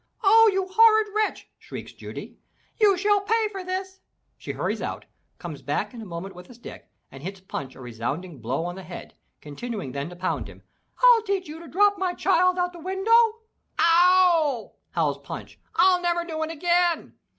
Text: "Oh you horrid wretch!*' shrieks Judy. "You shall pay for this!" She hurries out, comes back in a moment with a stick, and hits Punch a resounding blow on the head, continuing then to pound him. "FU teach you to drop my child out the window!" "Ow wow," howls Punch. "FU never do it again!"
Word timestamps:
"Oh 0.23 0.49
you 0.51 0.67
horrid 0.67 1.09
wretch!*' 1.13 1.47
shrieks 1.59 1.93
Judy. 1.93 2.35
"You 2.79 2.97
shall 2.97 3.21
pay 3.21 3.47
for 3.51 3.63
this!" 3.63 3.99
She 4.35 4.51
hurries 4.53 4.81
out, 4.81 5.05
comes 5.37 5.61
back 5.61 5.93
in 5.93 6.01
a 6.01 6.05
moment 6.07 6.33
with 6.33 6.49
a 6.49 6.55
stick, 6.55 6.89
and 7.11 7.21
hits 7.21 7.39
Punch 7.39 7.75
a 7.75 7.79
resounding 7.81 8.41
blow 8.41 8.65
on 8.65 8.73
the 8.73 8.81
head, 8.81 9.13
continuing 9.41 9.91
then 9.91 10.09
to 10.09 10.15
pound 10.15 10.47
him. 10.49 10.63
"FU 10.95 11.21
teach 11.27 11.47
you 11.47 11.59
to 11.59 11.67
drop 11.67 11.99
my 11.99 12.15
child 12.15 12.57
out 12.57 12.73
the 12.73 12.79
window!" 12.79 13.11
"Ow 13.11 13.41
wow," 13.77 14.73
howls 14.89 15.19
Punch. 15.19 15.59
"FU 15.77 16.01
never 16.01 16.25
do 16.25 16.41
it 16.41 16.49
again!" 16.49 17.13